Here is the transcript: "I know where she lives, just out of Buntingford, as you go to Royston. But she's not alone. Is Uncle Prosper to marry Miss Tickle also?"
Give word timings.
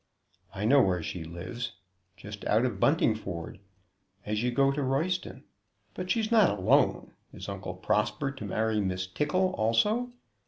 "I 0.55 0.65
know 0.65 0.81
where 0.81 1.03
she 1.03 1.23
lives, 1.23 1.73
just 2.17 2.43
out 2.45 2.65
of 2.65 2.79
Buntingford, 2.79 3.59
as 4.25 4.41
you 4.41 4.49
go 4.49 4.71
to 4.71 4.81
Royston. 4.81 5.43
But 5.93 6.09
she's 6.09 6.31
not 6.31 6.57
alone. 6.57 7.13
Is 7.31 7.47
Uncle 7.47 7.75
Prosper 7.75 8.31
to 8.31 8.43
marry 8.43 8.81
Miss 8.81 9.05
Tickle 9.05 9.53
also?" 9.59 10.11